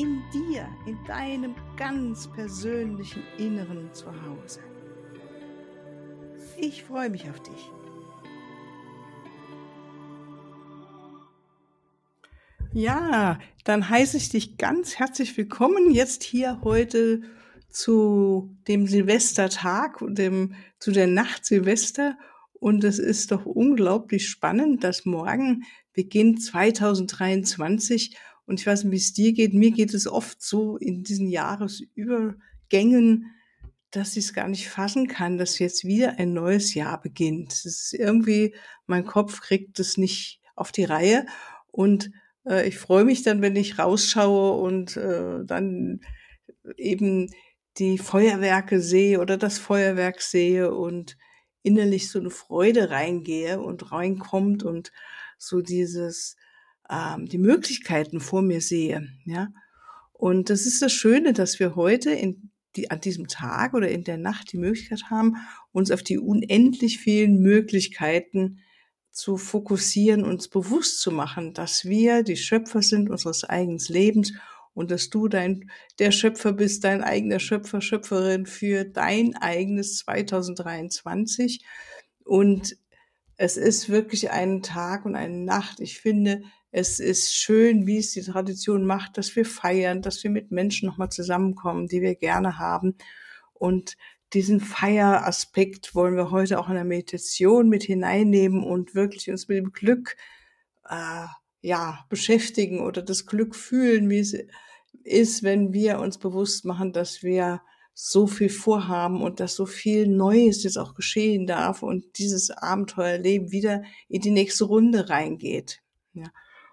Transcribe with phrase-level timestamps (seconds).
[0.00, 4.60] in dir, in deinem ganz persönlichen Inneren zu Hause.
[6.56, 7.70] Ich freue mich auf dich.
[12.72, 17.20] Ja, dann heiße ich dich ganz herzlich willkommen jetzt hier heute
[17.68, 22.16] zu dem Silvestertag und dem, zu der Nacht Silvester.
[22.54, 28.16] Und es ist doch unglaublich spannend, dass morgen beginnt 2023
[28.50, 29.54] und ich weiß nicht, wie es dir geht.
[29.54, 33.26] Mir geht es oft so in diesen Jahresübergängen,
[33.92, 37.52] dass ich es gar nicht fassen kann, dass jetzt wieder ein neues Jahr beginnt.
[37.52, 38.56] Es ist irgendwie,
[38.88, 41.26] mein Kopf kriegt es nicht auf die Reihe.
[41.68, 42.10] Und
[42.44, 46.00] äh, ich freue mich dann, wenn ich rausschaue und äh, dann
[46.76, 47.30] eben
[47.78, 51.16] die Feuerwerke sehe oder das Feuerwerk sehe und
[51.62, 54.90] innerlich so eine Freude reingehe und reinkommt und
[55.38, 56.36] so dieses
[56.90, 59.08] ähm, die Möglichkeiten vor mir sehe.
[59.24, 59.48] Ja,
[60.12, 64.04] und das ist das Schöne, dass wir heute in die, an diesem Tag oder in
[64.04, 65.36] der Nacht die Möglichkeit haben,
[65.72, 68.60] uns auf die unendlich vielen Möglichkeiten
[69.10, 74.32] zu fokussieren, uns bewusst zu machen, dass wir die Schöpfer sind unseres eigenen Lebens
[74.72, 81.64] und dass du dein, der Schöpfer bist, dein eigener Schöpfer, Schöpferin für dein eigenes 2023.
[82.24, 82.76] Und
[83.36, 85.80] es ist wirklich ein Tag und eine Nacht.
[85.80, 90.30] Ich finde, es ist schön, wie es die Tradition macht, dass wir feiern, dass wir
[90.30, 92.94] mit Menschen nochmal zusammenkommen, die wir gerne haben.
[93.52, 93.96] Und
[94.32, 99.58] diesen Feieraspekt wollen wir heute auch in der Meditation mit hineinnehmen und wirklich uns mit
[99.58, 100.16] dem Glück
[100.88, 101.26] äh,
[101.62, 104.36] ja beschäftigen oder das Glück fühlen, wie es
[105.02, 107.60] ist, wenn wir uns bewusst machen, dass wir
[107.92, 113.50] so viel vorhaben und dass so viel Neues jetzt auch geschehen darf und dieses Abenteuerleben
[113.50, 115.82] wieder in die nächste Runde reingeht.
[116.14, 116.30] Ja.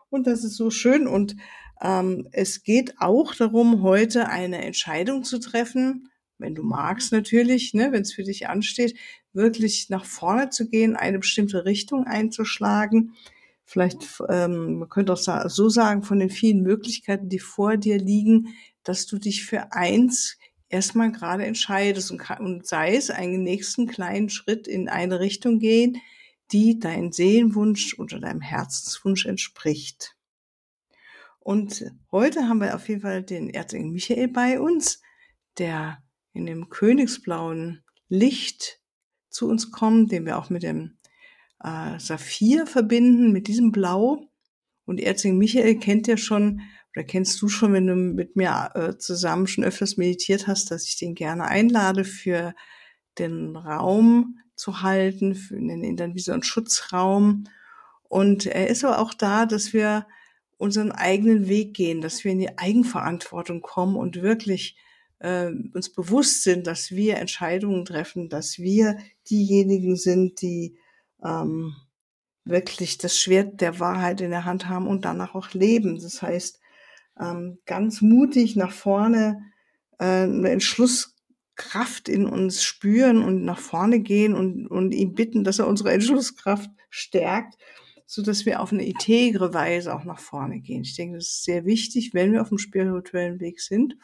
[0.10, 1.08] Und das ist so schön.
[1.08, 1.36] Und
[1.82, 6.10] ähm, es geht auch darum, heute eine Entscheidung zu treffen,
[6.40, 8.98] wenn du magst natürlich, ne, wenn es für dich ansteht,
[9.34, 13.14] wirklich nach vorne zu gehen, eine bestimmte Richtung einzuschlagen.
[13.66, 15.18] Vielleicht, ähm, man könnte auch
[15.50, 20.38] so sagen, von den vielen Möglichkeiten, die vor dir liegen, dass du dich für eins
[20.70, 25.98] erstmal gerade entscheidest und, und sei es einen nächsten kleinen Schritt in eine Richtung gehen,
[26.52, 30.16] die dein Seelenwunsch oder deinem Herzenswunsch entspricht.
[31.40, 35.02] Und heute haben wir auf jeden Fall den Erzengel Michael bei uns,
[35.58, 36.04] der
[36.34, 38.82] in dem königsblauen Licht
[39.30, 40.98] zu uns kommt, den wir auch mit dem
[41.64, 44.30] äh, Saphir verbinden, mit diesem Blau.
[44.86, 46.62] Und Erzengel Michael kennt ja schon,
[46.96, 50.86] oder kennst du schon, wenn du mit mir äh, zusammen schon öfters meditiert hast, dass
[50.86, 52.54] ich den gerne einlade für
[53.20, 57.46] den Raum zu halten, für, nennen ihn dann wie so ein Schutzraum.
[58.04, 60.06] Und er ist aber auch da, dass wir
[60.58, 64.76] unseren eigenen Weg gehen, dass wir in die Eigenverantwortung kommen und wirklich
[65.20, 68.98] äh, uns bewusst sind, dass wir Entscheidungen treffen, dass wir
[69.30, 70.78] diejenigen sind, die
[71.24, 71.76] ähm,
[72.46, 76.00] wirklich das Schwert der Wahrheit in der Hand haben und danach auch leben.
[76.00, 76.60] Das heißt,
[77.20, 79.44] ähm, ganz mutig nach vorne
[80.00, 81.17] äh, einen Entschluss
[81.58, 85.92] Kraft in uns spüren und nach vorne gehen und, und ihn bitten, dass er unsere
[85.92, 87.58] Entschlusskraft stärkt,
[88.06, 90.84] so dass wir auf eine integre Weise auch nach vorne gehen.
[90.84, 93.98] Ich denke, das ist sehr wichtig, wenn wir auf dem spirituellen Weg sind.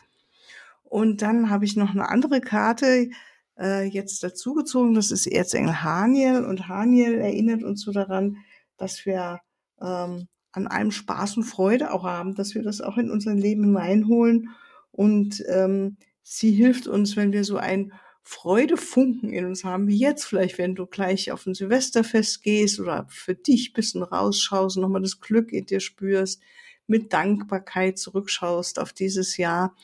[0.84, 3.10] Und dann habe ich noch eine andere Karte
[3.58, 4.94] äh, jetzt dazugezogen.
[4.94, 6.44] Das ist Erzengel Haniel.
[6.44, 8.38] Und Haniel erinnert uns so daran,
[8.78, 9.40] dass wir
[9.82, 13.64] ähm, an einem Spaß und Freude auch haben, dass wir das auch in unser Leben
[13.64, 14.50] hineinholen
[14.92, 17.92] und ähm, Sie hilft uns, wenn wir so ein
[18.22, 23.06] Freudefunken in uns haben, wie jetzt vielleicht, wenn du gleich auf ein Silvesterfest gehst oder
[23.10, 26.42] für dich bisschen rausschaust und nochmal das Glück in dir spürst,
[26.88, 29.76] mit Dankbarkeit zurückschaust auf dieses Jahr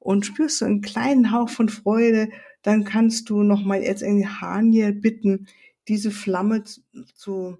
[0.00, 2.30] und spürst so einen kleinen Hauch von Freude,
[2.62, 5.46] dann kannst du nochmal jetzt in Haniel bitten,
[5.86, 6.64] diese Flamme
[7.14, 7.58] zu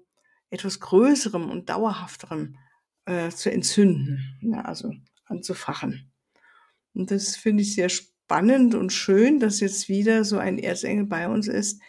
[0.49, 2.57] etwas Größerem und Dauerhafterem
[3.05, 4.93] äh, zu entzünden, ja, also
[5.25, 6.11] anzufachen.
[6.93, 11.05] Und das finde ich sehr spannend spannend und schön, dass jetzt wieder so ein Erzengel
[11.05, 11.79] bei uns ist,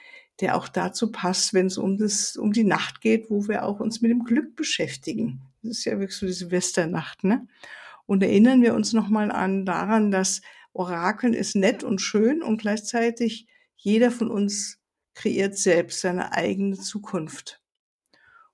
[0.40, 3.80] der auch dazu passt, wenn es um das, um die Nacht geht, wo wir auch
[3.80, 5.40] uns mit dem Glück beschäftigen.
[5.62, 7.48] Das ist ja wirklich so die Silvesternacht, ne?
[8.04, 10.42] Und erinnern wir uns nochmal an daran, dass
[10.74, 14.78] Orakeln ist nett und schön und gleichzeitig jeder von uns
[15.14, 17.62] kreiert selbst seine eigene Zukunft.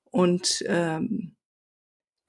[0.05, 1.35] Und ähm,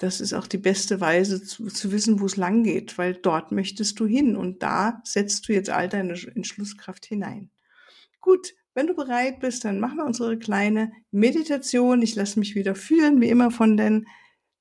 [0.03, 3.53] das ist auch die beste Weise zu, zu wissen, wo es lang geht, weil dort
[3.53, 7.49] möchtest du hin und da setzt du jetzt all deine Entschlusskraft hinein.
[8.19, 12.01] Gut, wenn du bereit bist, dann machen wir unsere kleine Meditation.
[12.01, 14.05] Ich lasse mich wieder führen, wie immer von den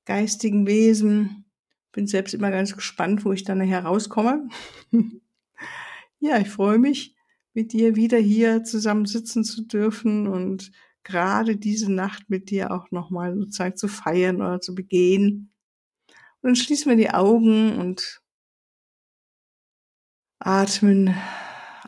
[0.05, 1.43] geistigen Wesen.
[1.91, 4.47] Bin selbst immer ganz gespannt, wo ich dann nachher rauskomme.
[6.19, 7.17] ja, ich freue mich,
[7.53, 10.71] mit dir wieder hier zusammen sitzen zu dürfen und
[11.03, 15.53] gerade diese Nacht mit dir auch nochmal sozusagen zu feiern oder zu begehen.
[16.41, 18.21] Und dann schließen wir die Augen und
[20.39, 21.15] atmen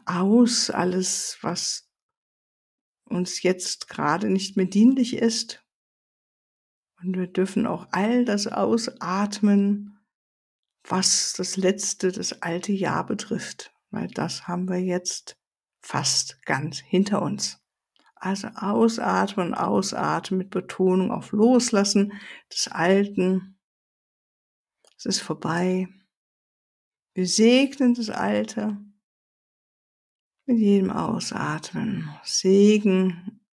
[0.06, 1.90] aus alles, was
[3.06, 5.64] uns jetzt gerade nicht mehr dienlich ist.
[7.02, 10.00] Und wir dürfen auch all das ausatmen,
[10.88, 15.38] was das letzte, das alte Jahr betrifft, weil das haben wir jetzt
[15.82, 17.65] fast ganz hinter uns.
[18.26, 22.12] Also ausatmen, ausatmen mit Betonung auf Loslassen
[22.52, 23.60] des Alten.
[24.98, 25.88] Es ist vorbei.
[27.14, 28.84] Wir segnen das Alte
[30.48, 32.10] mit jedem Ausatmen.
[32.24, 33.46] Segen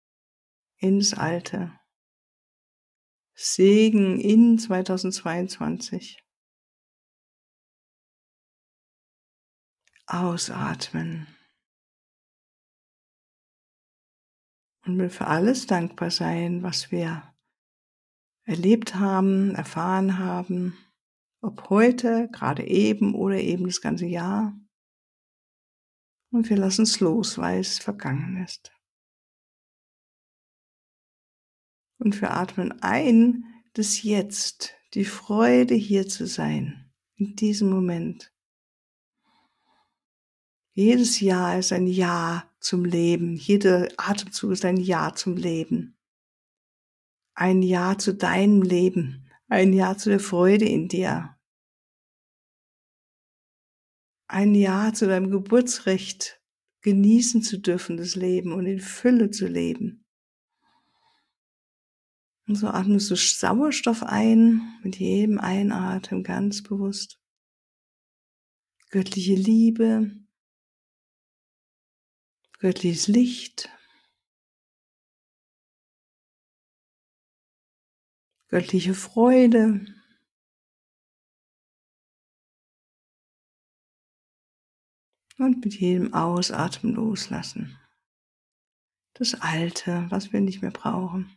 [0.76, 1.76] ins Alte.
[3.34, 6.22] Segen in 2022.
[10.06, 11.26] Ausatmen.
[14.90, 17.22] Und will für alles dankbar sein, was wir
[18.44, 20.76] erlebt haben, erfahren haben,
[21.40, 24.58] ob heute, gerade eben oder eben das ganze Jahr.
[26.32, 28.72] Und wir lassen es los, weil es vergangen ist.
[31.98, 33.44] Und wir atmen ein
[33.74, 38.32] das Jetzt, die Freude hier zu sein, in diesem Moment.
[40.72, 43.34] Jedes Jahr ist ein Ja zum Leben.
[43.34, 45.96] Jeder Atemzug ist ein Ja zum Leben.
[47.34, 49.28] Ein Ja zu deinem Leben.
[49.48, 51.36] Ein Ja zu der Freude in dir.
[54.28, 56.40] Ein Ja zu deinem Geburtsrecht,
[56.82, 60.04] genießen zu dürfen, das Leben und in Fülle zu leben.
[62.46, 67.20] Und so atmest du Sauerstoff ein, mit jedem Einatmen ganz bewusst.
[68.90, 70.12] Göttliche Liebe,
[72.60, 73.70] göttliches Licht,
[78.48, 79.86] göttliche Freude.
[85.38, 87.78] Und mit jedem Ausatmen loslassen.
[89.14, 91.34] Das Alte, was wir nicht mehr brauchen.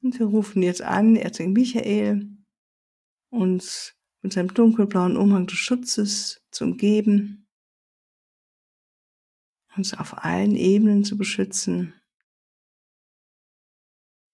[0.00, 2.38] Und wir rufen jetzt an, Erzengel Michael,
[3.28, 7.46] uns mit seinem dunkelblauen Umhang des Schutzes zu umgeben,
[9.76, 11.94] uns auf allen Ebenen zu beschützen.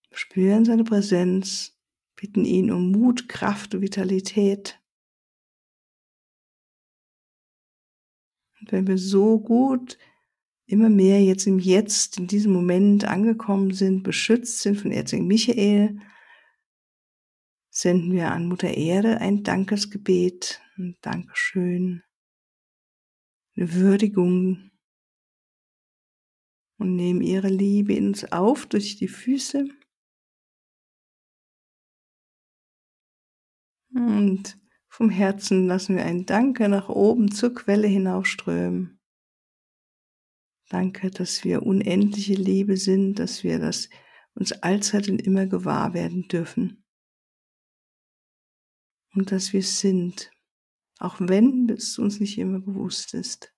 [0.08, 1.78] Wir spüren seine Präsenz,
[2.16, 4.81] bitten ihn um Mut, Kraft und Vitalität.
[8.60, 9.98] Und wenn wir so gut
[10.66, 16.00] immer mehr jetzt im Jetzt, in diesem Moment angekommen sind, beschützt sind von Erzengel Michael,
[17.75, 22.04] senden wir an Mutter Erde ein Dankesgebet, ein Dankeschön,
[23.57, 24.71] eine Würdigung
[26.78, 29.66] und nehmen ihre Liebe in uns auf durch die Füße.
[33.93, 34.57] Und
[34.88, 39.00] vom Herzen lassen wir ein Danke nach oben zur Quelle hinaufströmen.
[40.69, 43.88] Danke, dass wir unendliche Liebe sind, dass wir das
[44.35, 46.84] uns allzeit und immer gewahr werden dürfen
[49.14, 50.30] und dass wir sind,
[50.99, 53.54] auch wenn es uns nicht immer bewusst ist.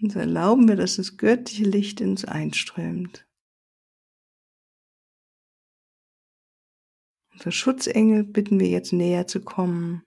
[0.00, 3.28] Und erlauben wir, dass das göttliche Licht in uns einströmt.
[7.32, 10.02] Unser Schutzengel bitten wir jetzt näher zu kommen.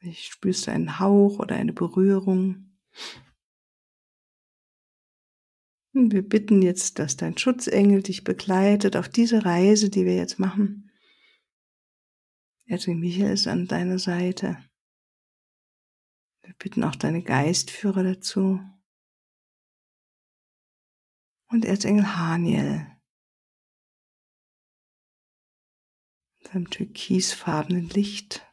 [0.00, 2.78] Ich spürst einen Hauch oder eine Berührung.
[5.94, 10.90] Wir bitten jetzt, dass dein Schutzengel dich begleitet auf diese Reise, die wir jetzt machen.
[12.64, 14.56] Erzengel Michael ist an deiner Seite.
[16.42, 18.60] Wir bitten auch deine Geistführer dazu.
[21.48, 22.86] Und Erzengel Haniel.
[26.40, 28.50] Seinem türkisfarbenen Licht.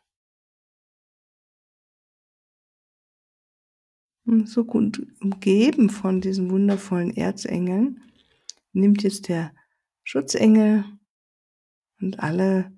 [4.45, 8.01] So gut umgeben von diesen wundervollen Erzengeln,
[8.73, 9.53] nimmt jetzt der
[10.03, 10.85] Schutzengel
[11.99, 12.71] und alle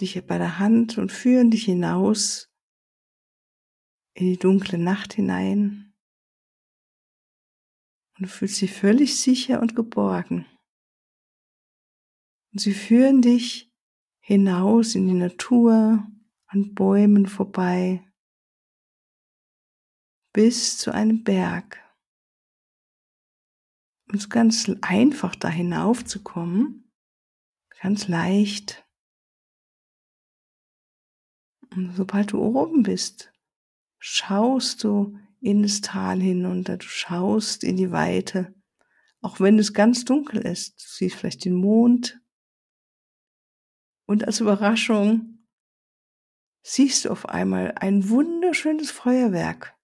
[0.00, 2.50] dich bei der Hand und führen dich hinaus
[4.14, 5.94] in die dunkle Nacht hinein.
[8.16, 10.46] Und du fühlst dich völlig sicher und geborgen.
[12.52, 13.72] Und sie führen dich
[14.20, 16.06] hinaus in die Natur,
[16.46, 18.07] an Bäumen vorbei,
[20.32, 21.78] bis zu einem Berg.
[24.08, 26.90] Und es ist ganz einfach, da hinaufzukommen,
[27.80, 28.86] ganz leicht.
[31.70, 33.32] Und sobald du oben bist,
[33.98, 38.54] schaust du in das Tal hinunter, du schaust in die Weite,
[39.20, 40.80] auch wenn es ganz dunkel ist.
[40.80, 42.20] Du siehst vielleicht den Mond.
[44.06, 45.46] Und als Überraschung
[46.62, 49.77] siehst du auf einmal ein wunderschönes Feuerwerk,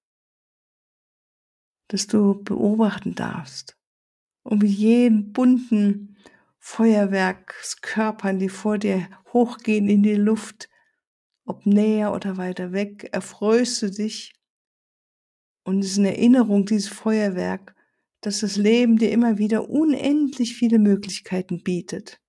[1.88, 3.76] das du beobachten darfst.
[4.42, 6.16] Und wie jeden bunten
[6.58, 10.68] Feuerwerkskörpern, die vor dir hochgehen in die Luft,
[11.44, 14.34] ob näher oder weiter weg, erfreust du dich.
[15.64, 17.74] Und es ist eine Erinnerung, dieses Feuerwerk,
[18.20, 22.20] dass das Leben dir immer wieder unendlich viele Möglichkeiten bietet.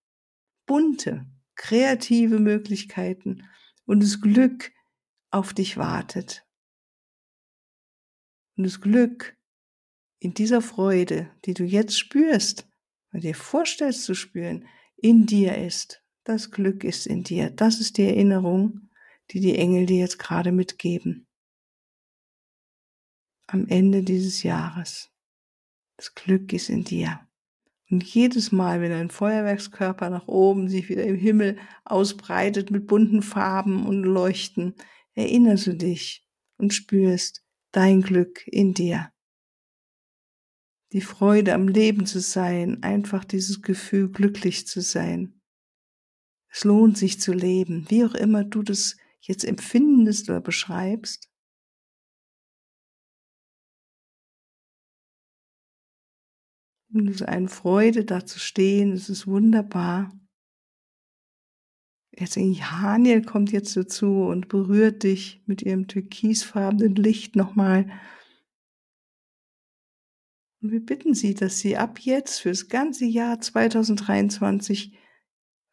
[0.66, 3.44] Bunte, kreative Möglichkeiten
[3.86, 4.72] und das Glück
[5.32, 6.46] auf dich wartet.
[8.58, 9.35] Und das Glück
[10.26, 12.68] in dieser Freude, die du jetzt spürst,
[13.12, 14.68] weil dir vorstellst zu spüren,
[14.98, 16.04] in dir ist.
[16.24, 17.52] Das Glück ist in dir.
[17.52, 18.90] Das ist die Erinnerung,
[19.30, 21.28] die die Engel dir jetzt gerade mitgeben.
[23.46, 25.12] Am Ende dieses Jahres.
[25.96, 27.20] Das Glück ist in dir.
[27.92, 33.22] Und jedes Mal, wenn ein Feuerwerkskörper nach oben sich wieder im Himmel ausbreitet mit bunten
[33.22, 34.74] Farben und Leuchten,
[35.14, 36.28] erinnerst du dich
[36.58, 39.12] und spürst dein Glück in dir.
[40.96, 45.42] Die Freude am Leben zu sein, einfach dieses Gefühl, glücklich zu sein.
[46.50, 51.30] Es lohnt sich zu leben, wie auch immer du das jetzt empfindest oder beschreibst.
[56.94, 58.94] Und es ist eine Freude, da zu stehen.
[58.94, 60.18] Es ist wunderbar.
[62.18, 67.92] Jetzt Haniel kommt jetzt dazu und berührt dich mit ihrem türkisfarbenen Licht nochmal.
[70.66, 74.98] Und wir bitten Sie, dass Sie ab jetzt für das ganze Jahr 2023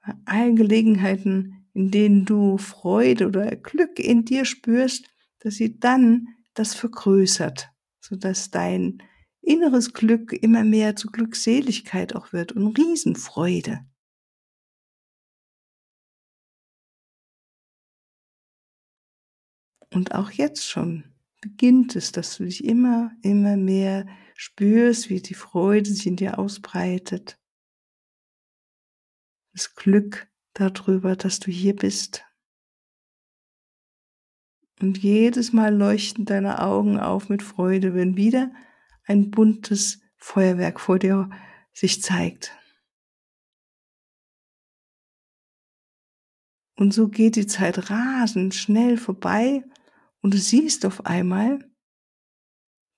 [0.05, 5.07] bei allen Gelegenheiten, in denen du Freude oder Glück in dir spürst,
[5.39, 7.71] dass sie dann das vergrößert,
[8.01, 9.03] sodass dein
[9.41, 13.87] inneres Glück immer mehr zu Glückseligkeit auch wird und Riesenfreude.
[19.89, 21.12] Und auch jetzt schon
[21.43, 26.39] beginnt es, dass du dich immer, immer mehr spürst, wie die Freude sich in dir
[26.39, 27.39] ausbreitet.
[29.53, 32.25] Das Glück darüber, dass du hier bist.
[34.81, 38.53] Und jedes Mal leuchten deine Augen auf mit Freude, wenn wieder
[39.05, 41.29] ein buntes Feuerwerk vor dir
[41.73, 42.57] sich zeigt.
[46.77, 49.65] Und so geht die Zeit rasend schnell vorbei
[50.23, 51.71] und du siehst auf einmal,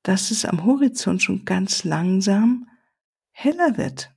[0.05, 2.69] dass es am Horizont schon ganz langsam
[3.33, 4.15] heller wird.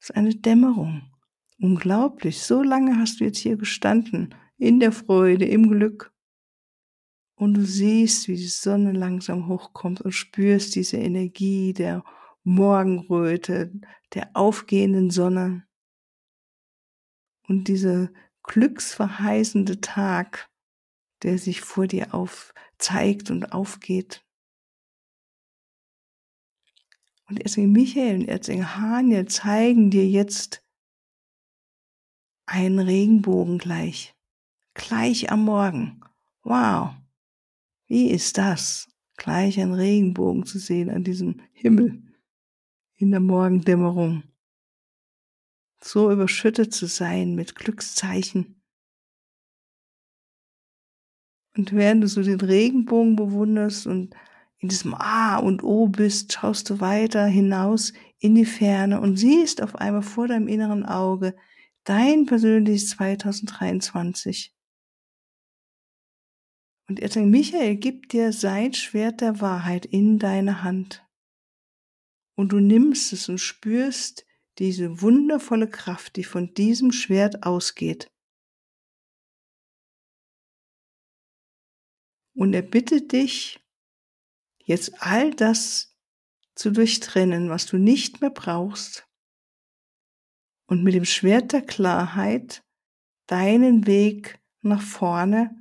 [0.00, 1.10] Es ist eine Dämmerung.
[1.58, 2.42] Unglaublich.
[2.42, 6.12] So lange hast du jetzt hier gestanden, in der Freude, im Glück
[7.42, 12.04] und du siehst, wie die Sonne langsam hochkommt und spürst diese Energie der
[12.44, 13.72] Morgenröte,
[14.14, 15.66] der aufgehenden Sonne
[17.48, 18.10] und dieser
[18.44, 20.51] glücksverheißende Tag,
[21.22, 22.52] der sich vor dir auf
[22.82, 24.24] zeigt und aufgeht.
[27.28, 30.62] Und Erzengel Michael und Erzengel Haniel zeigen dir jetzt
[32.44, 34.14] einen Regenbogen gleich,
[34.74, 36.00] gleich am Morgen.
[36.42, 36.90] Wow.
[37.86, 42.02] Wie ist das, gleich ein Regenbogen zu sehen an diesem Himmel
[42.96, 44.24] in der Morgendämmerung?
[45.80, 48.61] So überschüttet zu sein mit Glückszeichen.
[51.56, 54.14] Und während du so den Regenbogen bewunderst und
[54.58, 59.60] in diesem A und O bist, schaust du weiter hinaus in die Ferne und siehst
[59.60, 61.34] auf einmal vor deinem inneren Auge
[61.84, 64.54] dein persönliches 2023.
[66.88, 71.04] Und Erzengel Michael gibt dir sein Schwert der Wahrheit in deine Hand.
[72.36, 74.24] Und du nimmst es und spürst
[74.58, 78.10] diese wundervolle Kraft, die von diesem Schwert ausgeht.
[82.34, 83.60] Und er bittet dich,
[84.64, 85.96] jetzt all das
[86.54, 89.06] zu durchtrennen, was du nicht mehr brauchst,
[90.66, 92.64] und mit dem Schwert der Klarheit
[93.26, 95.54] deinen Weg nach vorne,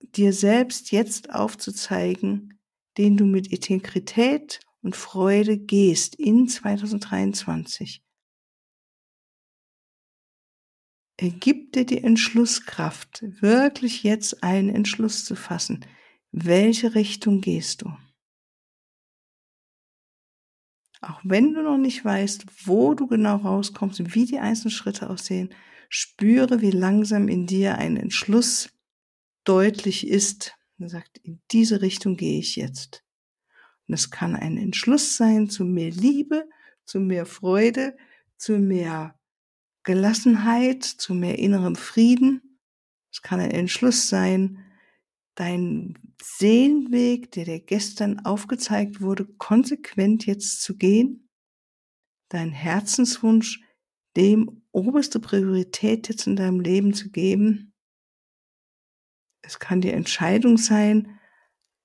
[0.00, 2.58] dir selbst jetzt aufzuzeigen,
[2.96, 8.02] den du mit Integrität und Freude gehst in 2023.
[11.22, 15.84] Gibt dir die Entschlusskraft, wirklich jetzt einen Entschluss zu fassen.
[16.32, 17.92] Welche Richtung gehst du?
[21.02, 25.50] Auch wenn du noch nicht weißt, wo du genau rauskommst, wie die einzelnen Schritte aussehen,
[25.90, 28.70] spüre, wie langsam in dir ein Entschluss
[29.44, 30.54] deutlich ist.
[30.78, 33.04] Er sagt, in diese Richtung gehe ich jetzt.
[33.86, 36.48] Und es kann ein Entschluss sein zu mehr Liebe,
[36.86, 37.96] zu mehr Freude,
[38.38, 39.19] zu mehr
[39.82, 42.58] Gelassenheit, zu mehr innerem Frieden.
[43.12, 44.64] Es kann ein Entschluss sein,
[45.34, 51.28] deinen Seelenweg, der dir gestern aufgezeigt wurde, konsequent jetzt zu gehen,
[52.28, 53.60] dein Herzenswunsch
[54.16, 57.72] dem oberste Priorität jetzt in deinem Leben zu geben.
[59.42, 61.18] Es kann die Entscheidung sein,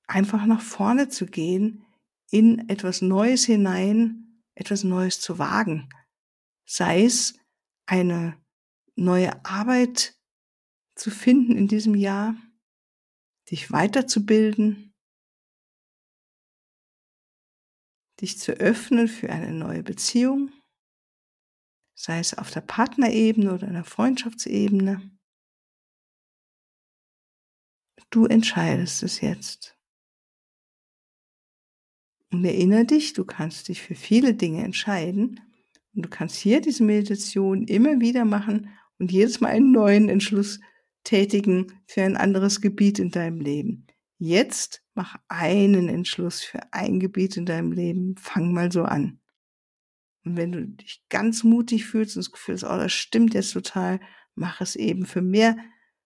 [0.07, 1.85] einfach nach vorne zu gehen,
[2.29, 5.89] in etwas Neues hinein, etwas Neues zu wagen.
[6.65, 7.35] Sei es
[7.86, 8.42] eine
[8.96, 10.18] neue Arbeit
[10.96, 12.36] zu finden in diesem Jahr,
[13.51, 14.94] dich weiterzubilden,
[18.22, 20.51] dich zu öffnen für eine neue Beziehung,
[21.96, 25.12] sei es auf der Partnerebene oder in der Freundschaftsebene.
[28.10, 29.77] Du entscheidest es jetzt.
[32.32, 35.39] Und erinnere dich, du kannst dich für viele Dinge entscheiden,
[35.95, 40.59] und du kannst hier diese Meditation immer wieder machen und jedes Mal einen neuen Entschluss
[41.03, 43.87] tätigen für ein anderes Gebiet in deinem Leben.
[44.17, 48.15] Jetzt mach einen Entschluss für ein Gebiet in deinem Leben.
[48.17, 49.19] Fang mal so an.
[50.23, 53.53] Und wenn du dich ganz mutig fühlst und das Gefühl hast, oh, das stimmt jetzt
[53.53, 53.99] total,
[54.33, 55.55] mach es eben für mehr,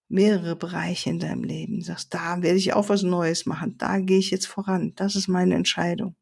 [0.10, 1.82] mehrere Bereiche in deinem Leben.
[1.82, 3.78] sagst, da werde ich auch was Neues machen.
[3.78, 4.93] Da gehe ich jetzt voran.
[4.95, 6.15] Das ist meine Entscheidung.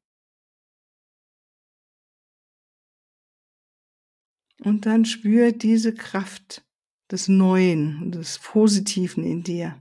[4.64, 6.66] Und dann spür diese Kraft
[7.12, 9.80] des Neuen, des Positiven in dir.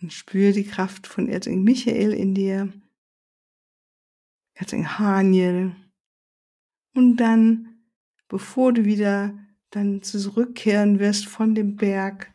[0.00, 2.72] Und spür die Kraft von Erzengel Michael in dir,
[4.54, 5.76] Erzengel Haniel.
[6.94, 7.86] Und dann,
[8.28, 9.38] bevor du wieder
[9.70, 12.32] dann zurückkehren wirst von dem Berg,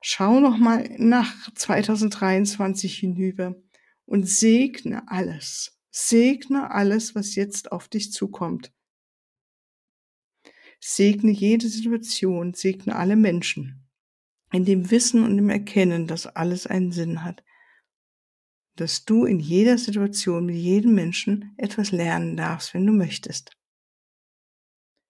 [0.00, 3.56] schau noch mal nach 2023 hinüber
[4.06, 5.78] und segne alles.
[5.90, 8.72] Segne alles, was jetzt auf dich zukommt.
[10.80, 13.88] Segne jede Situation, segne alle Menschen.
[14.52, 17.42] In dem Wissen und dem Erkennen, dass alles einen Sinn hat.
[18.76, 23.56] Dass du in jeder Situation mit jedem Menschen etwas lernen darfst, wenn du möchtest.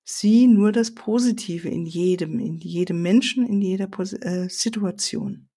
[0.04, 3.90] Sieh nur das Positive in jedem, in jedem Menschen, in jeder
[4.22, 5.48] äh, Situation.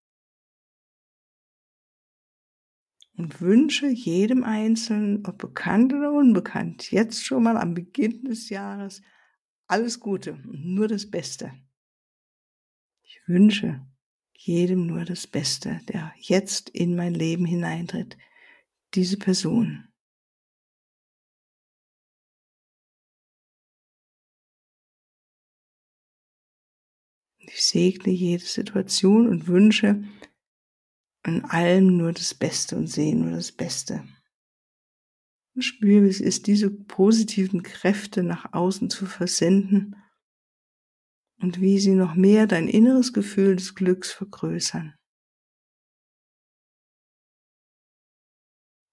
[3.20, 9.02] Und wünsche jedem Einzelnen, ob bekannt oder unbekannt, jetzt schon mal am Beginn des Jahres
[9.68, 11.52] alles Gute und nur das Beste.
[13.04, 13.86] Ich wünsche
[14.32, 18.18] jedem nur das Beste, der jetzt in mein Leben hineintritt,
[18.94, 19.90] diese Person.
[27.40, 30.06] Ich segne jede Situation und wünsche,
[31.30, 34.04] in allem nur das Beste und sehen nur das Beste.
[35.56, 39.96] Und spür, wie es ist, diese positiven Kräfte nach außen zu versenden
[41.42, 44.96] und wie sie noch mehr dein inneres Gefühl des Glücks vergrößern.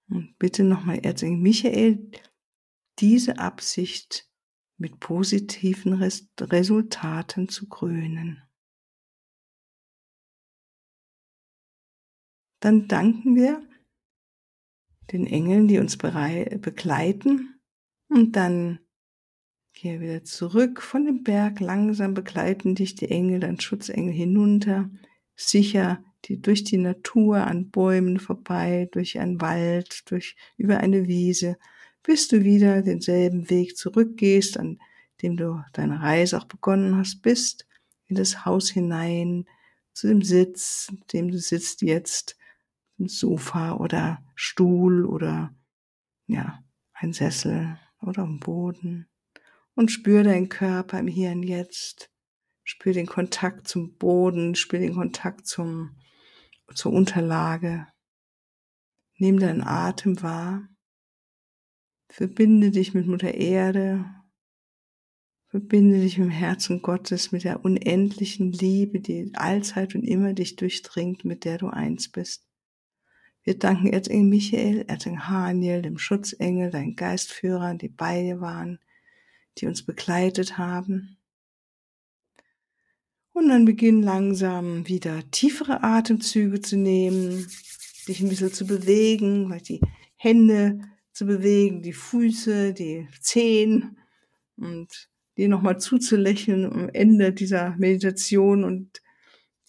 [0.08, 2.10] Und bitte nochmal Erzengel Michael,
[3.00, 4.30] diese Absicht
[4.78, 5.94] mit positiven
[6.40, 8.45] Resultaten zu krönen.
[12.66, 13.62] Dann danken wir
[15.12, 17.60] den Engeln, die uns begleiten.
[18.08, 18.80] Und dann
[19.72, 24.90] geh wieder zurück von dem Berg, langsam begleiten dich die Engel, dein Schutzengel hinunter,
[25.36, 31.58] sicher die, durch die Natur an Bäumen vorbei, durch einen Wald, durch, über eine Wiese,
[32.02, 34.80] bis du wieder denselben Weg zurückgehst, an
[35.22, 37.64] dem du deine Reise auch begonnen hast, bist
[38.06, 39.44] in das Haus hinein,
[39.92, 42.35] zu dem Sitz, dem du sitzt jetzt,
[42.98, 45.54] Sofa oder Stuhl oder
[46.26, 49.08] ja, ein Sessel oder am Boden
[49.74, 52.10] und spür deinen Körper im Hier und Jetzt.
[52.64, 55.96] Spür den Kontakt zum Boden, spür den Kontakt zum,
[56.74, 57.86] zur Unterlage.
[59.18, 60.68] Nimm deinen Atem wahr.
[62.08, 64.04] Verbinde dich mit Mutter Erde,
[65.48, 70.56] Verbinde dich mit dem Herzen Gottes, mit der unendlichen Liebe, die allzeit und immer dich
[70.56, 72.46] durchdringt, mit der du eins bist.
[73.46, 78.80] Wir danken Erzengel Michael, Erzengel Haniel, dem Schutzengel, deinen Geistführern, die bei dir waren,
[79.58, 81.16] die uns begleitet haben.
[83.32, 87.46] Und dann beginn langsam wieder tiefere Atemzüge zu nehmen,
[88.08, 89.80] dich ein bisschen zu bewegen, die
[90.16, 90.80] Hände
[91.12, 93.96] zu bewegen, die Füße, die Zehen
[94.56, 99.02] und dir nochmal zuzulächeln am Ende dieser Meditation und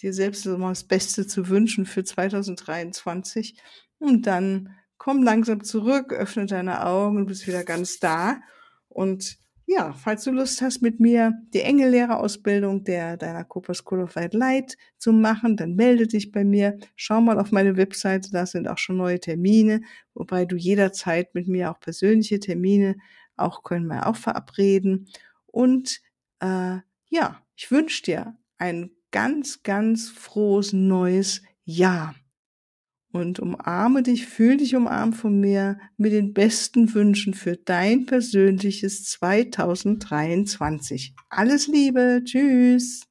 [0.02, 3.58] dir selbst immer das Beste zu wünschen für 2023.
[4.00, 8.40] Und dann komm langsam zurück, öffne deine Augen und bist wieder ganz da.
[8.88, 14.16] Und ja, falls du Lust hast, mit mir die Engellehrerausbildung der deiner Cooper School of
[14.16, 16.78] White Light zu machen, dann melde dich bei mir.
[16.96, 19.82] Schau mal auf meine Webseite, da sind auch schon neue Termine,
[20.14, 22.96] wobei du jederzeit mit mir auch persönliche Termine
[23.38, 25.10] auch können wir auch verabreden.
[25.46, 26.02] Und
[26.40, 26.78] äh,
[27.10, 32.13] ja, ich wünsche dir ein ganz, ganz frohes neues Jahr.
[33.12, 39.06] Und umarme dich, fühl dich umarmt von mir mit den besten Wünschen für dein persönliches
[39.06, 41.15] 2023.
[41.30, 43.08] Alles Liebe, tschüss.